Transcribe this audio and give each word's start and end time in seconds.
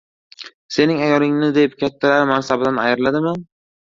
Sening 0.77 1.03
ayolingni 1.07 1.49
deb, 1.57 1.75
kattalar 1.83 2.25
mansabidan 2.31 2.81
ayriladimi? 2.85 3.35